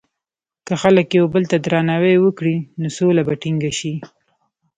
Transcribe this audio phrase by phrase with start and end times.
[0.67, 3.93] که خلک یو بل ته درناوی وکړي، نو سوله به ټینګه شي.